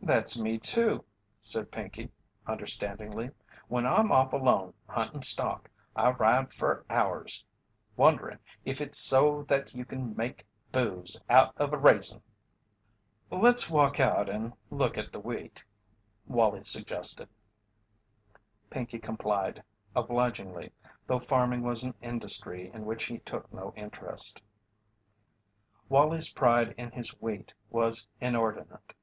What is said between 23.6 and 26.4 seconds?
interest. Wallie's